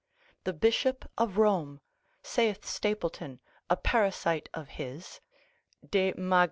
The 0.45 0.53
bishop 0.53 1.05
of 1.15 1.37
Rome 1.37 1.79
(saith 2.23 2.65
Stapleton, 2.65 3.39
a 3.69 3.77
parasite 3.77 4.49
of 4.51 4.69
his, 4.69 5.19
de 5.87 6.13
mag. 6.17 6.39